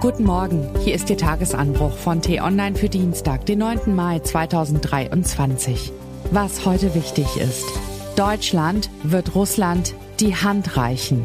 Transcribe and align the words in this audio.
Guten 0.00 0.24
Morgen, 0.24 0.68
hier 0.84 0.94
ist 0.94 1.08
Ihr 1.08 1.16
Tagesanbruch 1.16 1.96
von 1.96 2.20
T-Online 2.20 2.76
für 2.76 2.90
Dienstag, 2.90 3.46
den 3.46 3.60
9. 3.60 3.94
Mai 3.94 4.18
2023. 4.18 5.90
Was 6.30 6.66
heute 6.66 6.94
wichtig 6.94 7.38
ist. 7.38 7.64
Deutschland 8.14 8.90
wird 9.02 9.34
Russland 9.34 9.94
die 10.20 10.36
Hand 10.36 10.76
reichen. 10.76 11.24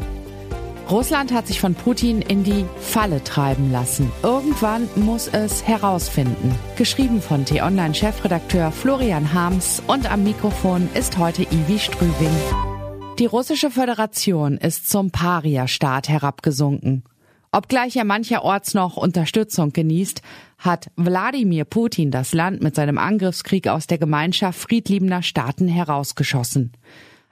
Russland 0.90 1.32
hat 1.32 1.48
sich 1.48 1.60
von 1.60 1.74
Putin 1.74 2.22
in 2.22 2.44
die 2.44 2.64
Falle 2.80 3.22
treiben 3.22 3.70
lassen. 3.70 4.10
Irgendwann 4.22 4.88
muss 4.96 5.28
es 5.28 5.66
herausfinden. 5.68 6.54
Geschrieben 6.76 7.20
von 7.20 7.44
T-Online-Chefredakteur 7.44 8.72
Florian 8.72 9.34
Harms 9.34 9.82
und 9.86 10.10
am 10.10 10.24
Mikrofon 10.24 10.88
ist 10.94 11.18
heute 11.18 11.42
Ivi 11.42 11.78
Strübing. 11.78 12.36
Die 13.18 13.26
russische 13.26 13.70
Föderation 13.70 14.56
ist 14.56 14.88
zum 14.88 15.10
Paria-Staat 15.10 16.08
herabgesunken. 16.08 17.04
Obgleich 17.54 17.96
er 17.96 18.04
mancherorts 18.04 18.72
noch 18.72 18.96
Unterstützung 18.96 19.74
genießt, 19.74 20.22
hat 20.56 20.90
Wladimir 20.96 21.66
Putin 21.66 22.10
das 22.10 22.32
Land 22.32 22.62
mit 22.62 22.74
seinem 22.74 22.96
Angriffskrieg 22.96 23.68
aus 23.68 23.86
der 23.86 23.98
Gemeinschaft 23.98 24.58
friedliebender 24.58 25.22
Staaten 25.22 25.68
herausgeschossen. 25.68 26.72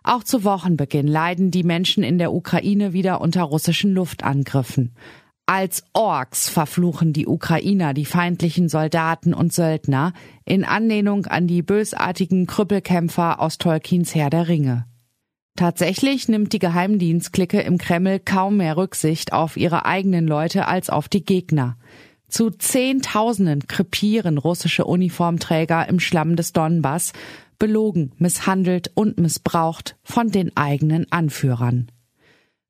Auch 0.02 0.22
zu 0.22 0.44
Wochenbeginn 0.44 1.06
leiden 1.06 1.50
die 1.50 1.62
Menschen 1.62 2.02
in 2.02 2.18
der 2.18 2.34
Ukraine 2.34 2.92
wieder 2.92 3.22
unter 3.22 3.42
russischen 3.44 3.94
Luftangriffen. 3.94 4.94
Als 5.46 5.84
Orks 5.94 6.50
verfluchen 6.50 7.12
die 7.14 7.26
Ukrainer 7.26 7.94
die 7.94 8.04
feindlichen 8.04 8.68
Soldaten 8.68 9.32
und 9.32 9.54
Söldner 9.54 10.12
in 10.44 10.64
Anlehnung 10.64 11.26
an 11.26 11.46
die 11.46 11.62
bösartigen 11.62 12.46
Krüppelkämpfer 12.46 13.40
aus 13.40 13.56
Tolkiens 13.56 14.14
Herr 14.14 14.30
der 14.30 14.48
Ringe. 14.48 14.84
Tatsächlich 15.60 16.26
nimmt 16.26 16.54
die 16.54 16.58
Geheimdienstklicke 16.58 17.60
im 17.60 17.76
Kreml 17.76 18.18
kaum 18.18 18.56
mehr 18.56 18.78
Rücksicht 18.78 19.34
auf 19.34 19.58
ihre 19.58 19.84
eigenen 19.84 20.26
Leute 20.26 20.66
als 20.66 20.88
auf 20.88 21.06
die 21.06 21.22
Gegner. 21.22 21.76
Zu 22.28 22.48
Zehntausenden 22.48 23.68
krepieren 23.68 24.38
russische 24.38 24.86
Uniformträger 24.86 25.86
im 25.86 26.00
Schlamm 26.00 26.34
des 26.34 26.54
Donbass, 26.54 27.12
belogen, 27.58 28.12
misshandelt 28.16 28.90
und 28.94 29.18
missbraucht 29.18 29.98
von 30.02 30.30
den 30.30 30.56
eigenen 30.56 31.12
Anführern. 31.12 31.92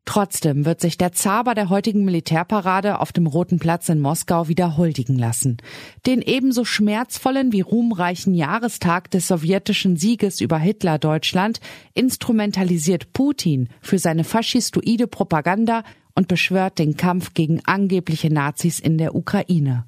Trotzdem 0.05 0.65
wird 0.65 0.81
sich 0.81 0.99
der 0.99 1.13
Zaber 1.13 1.55
der 1.55 1.69
heutigen 1.69 2.05
Militärparade 2.05 3.01
auf 3.01 3.13
dem 3.13 3.27
Roten 3.27 3.59
Platz 3.59 3.89
in 3.89 4.01
Moskau 4.01 4.49
wieder 4.49 4.77
huldigen 4.77 5.17
lassen. 5.17 5.59
Den 6.05 6.21
ebenso 6.21 6.65
schmerzvollen 6.65 7.53
wie 7.53 7.61
ruhmreichen 7.61 8.35
Jahrestag 8.35 9.11
des 9.11 9.29
sowjetischen 9.29 9.97
Sieges 9.97 10.41
über 10.41 10.59
Hitler-Deutschland 10.59 11.61
instrumentalisiert 11.95 13.13
Putin 13.13 13.69
für 13.81 13.99
seine 13.99 14.25
faschistoide 14.25 15.07
Propaganda 15.07 15.85
und 16.15 16.27
beschwört 16.29 16.79
den 16.79 16.97
Kampf 16.97 17.35
gegen 17.35 17.61
angebliche 17.65 18.33
Nazis 18.33 18.81
in 18.81 18.99
der 18.99 19.15
Ukraine. 19.15 19.85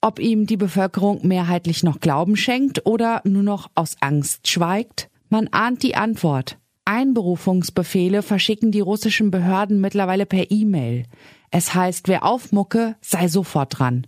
Ob 0.00 0.18
ihm 0.18 0.46
die 0.46 0.58
Bevölkerung 0.58 1.26
mehrheitlich 1.26 1.82
noch 1.82 1.98
Glauben 1.98 2.36
schenkt 2.36 2.84
oder 2.86 3.22
nur 3.24 3.42
noch 3.42 3.70
aus 3.74 3.96
Angst 4.00 4.48
schweigt? 4.48 5.08
Man 5.28 5.48
ahnt 5.48 5.82
die 5.82 5.96
Antwort. 5.96 6.58
Einberufungsbefehle 6.84 8.22
verschicken 8.22 8.70
die 8.70 8.80
russischen 8.80 9.30
Behörden 9.30 9.80
mittlerweile 9.80 10.26
per 10.26 10.50
E-Mail. 10.50 11.04
Es 11.50 11.74
heißt, 11.74 12.08
wer 12.08 12.24
aufmucke, 12.24 12.96
sei 13.00 13.28
sofort 13.28 13.78
dran. 13.78 14.06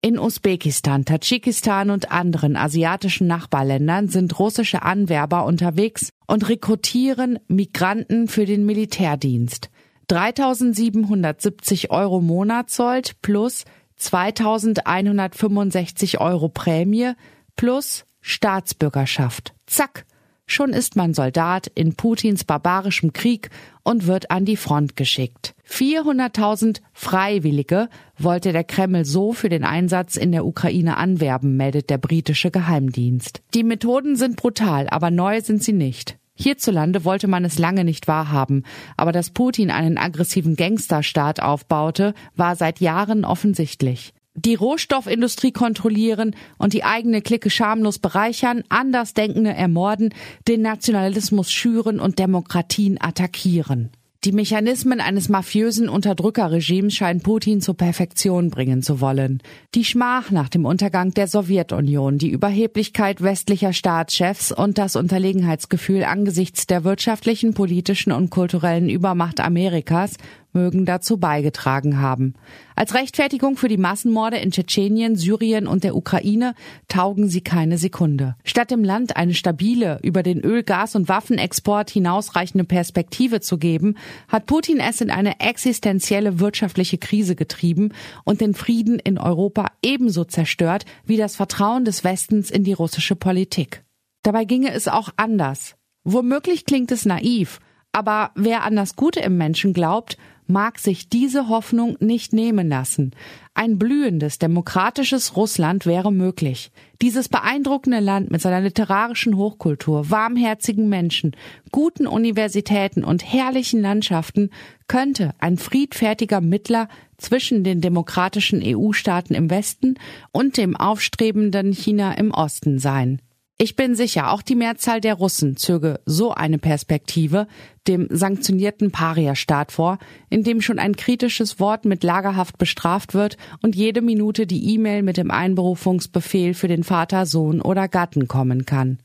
In 0.00 0.18
Usbekistan, 0.18 1.04
Tadschikistan 1.06 1.90
und 1.90 2.12
anderen 2.12 2.56
asiatischen 2.56 3.26
Nachbarländern 3.26 4.06
sind 4.08 4.38
russische 4.38 4.82
Anwerber 4.82 5.46
unterwegs 5.46 6.10
und 6.26 6.48
rekrutieren 6.48 7.38
Migranten 7.48 8.28
für 8.28 8.44
den 8.44 8.64
Militärdienst. 8.66 9.70
3770 10.08 11.90
Euro 11.90 12.20
Monatssold 12.20 13.22
plus 13.22 13.64
2165 13.96 16.20
Euro 16.20 16.50
Prämie 16.50 17.12
plus 17.56 18.04
Staatsbürgerschaft. 18.20 19.54
Zack! 19.66 20.04
Schon 20.46 20.70
ist 20.70 20.94
man 20.94 21.14
Soldat 21.14 21.70
in 21.74 21.94
Putins 21.94 22.44
barbarischem 22.44 23.12
Krieg 23.12 23.50
und 23.82 24.06
wird 24.06 24.30
an 24.30 24.44
die 24.44 24.56
Front 24.56 24.94
geschickt. 24.94 25.54
400.000 25.68 26.80
Freiwillige 26.92 27.88
wollte 28.18 28.52
der 28.52 28.64
Kreml 28.64 29.04
so 29.04 29.32
für 29.32 29.48
den 29.48 29.64
Einsatz 29.64 30.16
in 30.16 30.32
der 30.32 30.44
Ukraine 30.44 30.96
anwerben, 30.98 31.56
meldet 31.56 31.88
der 31.88 31.98
britische 31.98 32.50
Geheimdienst. 32.50 33.42
Die 33.54 33.64
Methoden 33.64 34.16
sind 34.16 34.36
brutal, 34.36 34.88
aber 34.90 35.10
neu 35.10 35.40
sind 35.40 35.62
sie 35.62 35.72
nicht. 35.72 36.18
Hierzulande 36.34 37.04
wollte 37.04 37.28
man 37.28 37.44
es 37.44 37.58
lange 37.58 37.84
nicht 37.84 38.08
wahrhaben, 38.08 38.64
aber 38.96 39.12
dass 39.12 39.30
Putin 39.30 39.70
einen 39.70 39.98
aggressiven 39.98 40.56
Gangsterstaat 40.56 41.40
aufbaute, 41.40 42.12
war 42.34 42.56
seit 42.56 42.80
Jahren 42.80 43.24
offensichtlich 43.24 44.12
die 44.34 44.54
Rohstoffindustrie 44.54 45.52
kontrollieren 45.52 46.34
und 46.58 46.72
die 46.72 46.84
eigene 46.84 47.22
Clique 47.22 47.50
schamlos 47.50 47.98
bereichern, 47.98 48.64
Andersdenkende 48.68 49.52
ermorden, 49.52 50.12
den 50.48 50.62
Nationalismus 50.62 51.50
schüren 51.50 52.00
und 52.00 52.18
Demokratien 52.18 52.98
attackieren. 53.00 53.90
Die 54.24 54.32
Mechanismen 54.32 55.00
eines 55.00 55.28
mafiösen 55.28 55.90
Unterdrückerregimes 55.90 56.94
scheinen 56.94 57.20
Putin 57.20 57.60
zur 57.60 57.76
Perfektion 57.76 58.48
bringen 58.48 58.82
zu 58.82 59.02
wollen. 59.02 59.42
Die 59.74 59.84
Schmach 59.84 60.30
nach 60.30 60.48
dem 60.48 60.64
Untergang 60.64 61.12
der 61.12 61.28
Sowjetunion, 61.28 62.16
die 62.16 62.30
Überheblichkeit 62.30 63.22
westlicher 63.22 63.74
Staatschefs 63.74 64.50
und 64.50 64.78
das 64.78 64.96
Unterlegenheitsgefühl 64.96 66.04
angesichts 66.04 66.66
der 66.66 66.84
wirtschaftlichen, 66.84 67.52
politischen 67.52 68.12
und 68.12 68.30
kulturellen 68.30 68.88
Übermacht 68.88 69.40
Amerikas 69.40 70.16
mögen 70.54 70.86
dazu 70.86 71.18
beigetragen 71.18 72.00
haben. 72.00 72.34
Als 72.76 72.94
Rechtfertigung 72.94 73.56
für 73.56 73.68
die 73.68 73.76
Massenmorde 73.76 74.38
in 74.38 74.50
Tschetschenien, 74.50 75.16
Syrien 75.16 75.66
und 75.66 75.84
der 75.84 75.96
Ukraine 75.96 76.54
taugen 76.88 77.28
sie 77.28 77.40
keine 77.40 77.78
Sekunde. 77.78 78.36
Statt 78.44 78.70
dem 78.70 78.82
Land 78.82 79.16
eine 79.16 79.34
stabile, 79.34 79.98
über 80.02 80.22
den 80.22 80.40
Öl-, 80.40 80.62
Gas- 80.62 80.96
und 80.96 81.08
Waffenexport 81.08 81.90
hinausreichende 81.90 82.64
Perspektive 82.64 83.40
zu 83.40 83.58
geben, 83.58 83.96
hat 84.28 84.46
Putin 84.46 84.80
es 84.80 85.00
in 85.00 85.10
eine 85.10 85.40
existenzielle 85.40 86.40
wirtschaftliche 86.40 86.98
Krise 86.98 87.36
getrieben 87.36 87.92
und 88.24 88.40
den 88.40 88.54
Frieden 88.54 88.98
in 88.98 89.18
Europa 89.18 89.66
ebenso 89.82 90.24
zerstört 90.24 90.84
wie 91.04 91.16
das 91.16 91.36
Vertrauen 91.36 91.84
des 91.84 92.04
Westens 92.04 92.50
in 92.50 92.64
die 92.64 92.72
russische 92.72 93.16
Politik. 93.16 93.84
Dabei 94.22 94.44
ginge 94.44 94.72
es 94.72 94.88
auch 94.88 95.10
anders. 95.16 95.76
Womöglich 96.04 96.64
klingt 96.64 96.90
es 96.92 97.06
naiv, 97.06 97.60
aber 97.92 98.32
wer 98.34 98.64
an 98.64 98.76
das 98.76 98.96
Gute 98.96 99.20
im 99.20 99.36
Menschen 99.36 99.72
glaubt, 99.72 100.18
mag 100.46 100.78
sich 100.78 101.08
diese 101.08 101.48
Hoffnung 101.48 101.96
nicht 102.00 102.32
nehmen 102.32 102.68
lassen. 102.68 103.12
Ein 103.54 103.78
blühendes, 103.78 104.38
demokratisches 104.38 105.36
Russland 105.36 105.86
wäre 105.86 106.12
möglich. 106.12 106.70
Dieses 107.00 107.28
beeindruckende 107.28 108.00
Land 108.00 108.30
mit 108.30 108.40
seiner 108.40 108.60
literarischen 108.60 109.36
Hochkultur, 109.36 110.10
warmherzigen 110.10 110.88
Menschen, 110.88 111.36
guten 111.70 112.06
Universitäten 112.06 113.04
und 113.04 113.24
herrlichen 113.24 113.80
Landschaften 113.80 114.50
könnte 114.88 115.34
ein 115.38 115.56
friedfertiger 115.56 116.40
Mittler 116.40 116.88
zwischen 117.16 117.64
den 117.64 117.80
demokratischen 117.80 118.60
EU-Staaten 118.62 119.34
im 119.34 119.50
Westen 119.50 119.94
und 120.32 120.56
dem 120.56 120.76
aufstrebenden 120.76 121.72
China 121.72 122.12
im 122.12 122.32
Osten 122.32 122.78
sein. 122.78 123.20
Ich 123.56 123.76
bin 123.76 123.94
sicher, 123.94 124.32
auch 124.32 124.42
die 124.42 124.56
Mehrzahl 124.56 125.00
der 125.00 125.14
Russen 125.14 125.56
zöge 125.56 126.00
so 126.06 126.32
eine 126.32 126.58
Perspektive 126.58 127.46
dem 127.86 128.08
sanktionierten 128.10 128.90
Paria-Staat 128.90 129.70
vor, 129.70 129.98
in 130.28 130.42
dem 130.42 130.60
schon 130.60 130.80
ein 130.80 130.96
kritisches 130.96 131.60
Wort 131.60 131.84
mit 131.84 132.02
Lagerhaft 132.02 132.58
bestraft 132.58 133.14
wird 133.14 133.36
und 133.62 133.76
jede 133.76 134.00
Minute 134.00 134.48
die 134.48 134.74
E-Mail 134.74 135.02
mit 135.02 135.18
dem 135.18 135.30
Einberufungsbefehl 135.30 136.54
für 136.54 136.66
den 136.66 136.82
Vater, 136.82 137.26
Sohn 137.26 137.60
oder 137.60 137.86
Gatten 137.86 138.26
kommen 138.26 138.66
kann. 138.66 138.98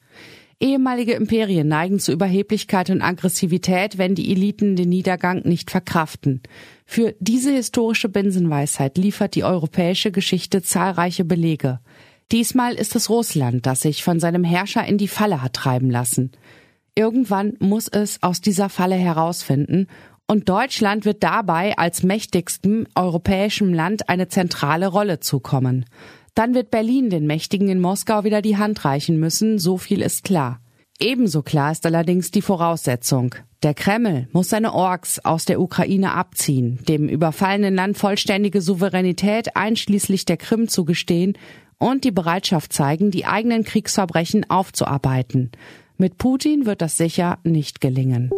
Ehemalige 0.60 1.14
Imperien 1.14 1.68
neigen 1.68 2.00
zu 2.00 2.12
Überheblichkeit 2.12 2.90
und 2.90 3.04
Aggressivität, 3.04 4.00
wenn 4.00 4.16
die 4.16 4.32
Eliten 4.32 4.76
den 4.76 4.90
Niedergang 4.90 5.44
nicht 5.46 5.70
verkraften. 5.70 6.42
Für 6.86 7.16
diese 7.20 7.52
historische 7.52 8.10
Binsenweisheit 8.10 8.98
liefert 8.98 9.36
die 9.36 9.44
europäische 9.44 10.12
Geschichte 10.12 10.64
zahlreiche 10.64 11.24
Belege. 11.24 11.80
Diesmal 12.32 12.76
ist 12.76 12.96
es 12.96 13.10
Russland, 13.10 13.66
das 13.66 13.82
sich 13.82 14.04
von 14.04 14.20
seinem 14.20 14.44
Herrscher 14.44 14.86
in 14.86 15.00
die 15.00 15.08
Falle 15.08 15.42
hat 15.42 15.54
treiben 15.54 15.90
lassen. 15.90 16.32
Irgendwann 16.94 17.54
muss 17.60 17.88
es 17.88 18.22
aus 18.22 18.40
dieser 18.42 18.70
Falle 18.70 18.96
herausfinden 18.96 19.88
und 20.28 20.48
Deutschland 20.48 21.06
wird 21.06 21.24
dabei 21.24 21.76
als 21.78 22.04
mächtigstem 22.04 22.86
europäischem 22.94 23.74
Land 23.74 24.10
eine 24.10 24.28
zentrale 24.28 24.88
Rolle 24.88 25.20
zukommen. 25.20 25.86
Dann 26.36 26.54
wird 26.54 26.70
Berlin 26.70 27.10
den 27.10 27.26
Mächtigen 27.26 27.68
in 27.68 27.80
Moskau 27.80 28.24
wieder 28.24 28.44
die 28.44 28.58
Hand 28.58 28.86
reichen 28.86 29.20
müssen, 29.20 29.58
so 29.58 29.80
viel 29.80 30.04
ist 30.04 30.24
klar. 30.24 30.62
Ebenso 31.00 31.42
klar 31.42 31.72
ist 31.72 31.86
allerdings 31.86 32.30
die 32.30 32.44
Voraussetzung. 32.44 33.34
Der 33.64 33.74
Kreml 33.74 34.28
muss 34.32 34.50
seine 34.50 34.74
Orks 34.74 35.20
aus 35.20 35.46
der 35.46 35.60
Ukraine 35.60 36.14
abziehen, 36.14 36.80
dem 36.88 37.10
überfallenen 37.10 37.74
Land 37.74 37.98
vollständige 37.98 38.62
Souveränität 38.62 39.56
einschließlich 39.56 40.26
der 40.26 40.38
Krim 40.38 40.68
zugestehen 40.68 41.38
und 41.80 42.04
die 42.04 42.12
Bereitschaft 42.12 42.72
zeigen, 42.74 43.10
die 43.10 43.26
eigenen 43.26 43.64
Kriegsverbrechen 43.64 44.50
aufzuarbeiten. 44.50 45.52
Mit 45.98 46.18
Putin 46.18 46.66
wird 46.66 46.82
das 46.82 46.98
sicher 46.98 47.40
nicht 47.44 47.82
gelingen. 47.82 48.30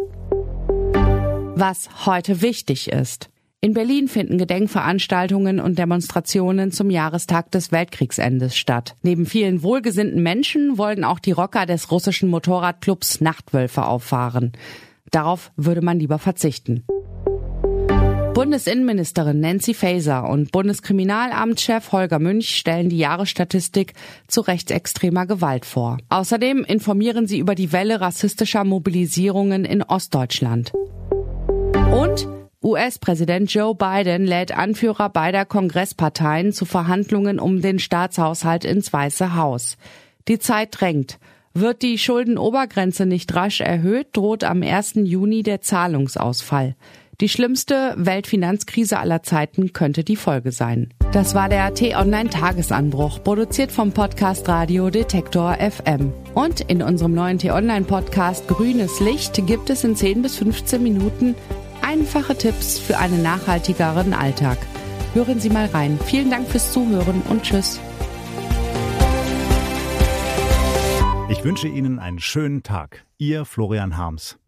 Was 1.54 2.06
heute 2.06 2.40
wichtig 2.40 2.90
ist. 2.90 3.28
In 3.60 3.74
Berlin 3.74 4.08
finden 4.08 4.38
Gedenkveranstaltungen 4.38 5.60
und 5.60 5.78
Demonstrationen 5.78 6.72
zum 6.72 6.90
Jahrestag 6.90 7.52
des 7.52 7.70
Weltkriegsendes 7.70 8.56
statt. 8.56 8.96
Neben 9.02 9.26
vielen 9.26 9.62
wohlgesinnten 9.62 10.20
Menschen 10.20 10.78
wollen 10.78 11.04
auch 11.04 11.20
die 11.20 11.30
Rocker 11.30 11.64
des 11.66 11.92
russischen 11.92 12.28
Motorradclubs 12.28 13.20
Nachtwölfe 13.20 13.84
auffahren. 13.86 14.50
Darauf 15.12 15.52
würde 15.56 15.82
man 15.82 16.00
lieber 16.00 16.18
verzichten. 16.18 16.84
Bundesinnenministerin 18.34 19.40
Nancy 19.40 19.74
Faeser 19.74 20.26
und 20.26 20.52
Bundeskriminalamtschef 20.52 21.92
Holger 21.92 22.18
Münch 22.18 22.56
stellen 22.56 22.88
die 22.88 22.96
Jahresstatistik 22.96 23.92
zu 24.26 24.40
rechtsextremer 24.40 25.26
Gewalt 25.26 25.66
vor. 25.66 25.98
Außerdem 26.08 26.64
informieren 26.64 27.26
sie 27.26 27.38
über 27.38 27.54
die 27.54 27.72
Welle 27.72 28.00
rassistischer 28.00 28.64
Mobilisierungen 28.64 29.66
in 29.66 29.82
Ostdeutschland. 29.82 30.72
Und 31.92 32.26
US-Präsident 32.64 33.52
Joe 33.52 33.74
Biden 33.74 34.24
lädt 34.24 34.56
Anführer 34.56 35.10
beider 35.10 35.44
Kongressparteien 35.44 36.54
zu 36.54 36.64
Verhandlungen 36.64 37.38
um 37.38 37.60
den 37.60 37.78
Staatshaushalt 37.78 38.64
ins 38.64 38.94
Weiße 38.94 39.36
Haus. 39.36 39.76
Die 40.28 40.38
Zeit 40.38 40.68
drängt. 40.80 41.18
Wird 41.54 41.82
die 41.82 41.98
Schuldenobergrenze 41.98 43.04
nicht 43.04 43.34
rasch 43.34 43.60
erhöht, 43.60 44.08
droht 44.14 44.42
am 44.42 44.62
1. 44.62 44.94
Juni 45.04 45.42
der 45.42 45.60
Zahlungsausfall. 45.60 46.76
Die 47.22 47.28
schlimmste 47.28 47.94
Weltfinanzkrise 47.96 48.98
aller 48.98 49.22
Zeiten 49.22 49.72
könnte 49.72 50.02
die 50.02 50.16
Folge 50.16 50.50
sein. 50.50 50.92
Das 51.12 51.36
war 51.36 51.48
der 51.48 51.72
T-Online-Tagesanbruch, 51.72 53.22
produziert 53.22 53.70
vom 53.70 53.92
Podcast 53.92 54.48
Radio 54.48 54.90
Detektor 54.90 55.56
FM. 55.58 56.12
Und 56.34 56.62
in 56.62 56.82
unserem 56.82 57.14
neuen 57.14 57.38
T-Online-Podcast 57.38 58.48
Grünes 58.48 58.98
Licht 58.98 59.46
gibt 59.46 59.70
es 59.70 59.84
in 59.84 59.94
10 59.94 60.22
bis 60.22 60.34
15 60.38 60.82
Minuten 60.82 61.36
einfache 61.80 62.36
Tipps 62.36 62.80
für 62.80 62.98
einen 62.98 63.22
nachhaltigeren 63.22 64.14
Alltag. 64.14 64.58
Hören 65.14 65.38
Sie 65.38 65.50
mal 65.50 65.66
rein. 65.66 66.00
Vielen 66.04 66.28
Dank 66.28 66.48
fürs 66.48 66.72
Zuhören 66.72 67.22
und 67.30 67.44
Tschüss. 67.44 67.78
Ich 71.30 71.44
wünsche 71.44 71.68
Ihnen 71.68 72.00
einen 72.00 72.18
schönen 72.18 72.64
Tag. 72.64 73.04
Ihr 73.16 73.44
Florian 73.44 73.96
Harms. 73.96 74.40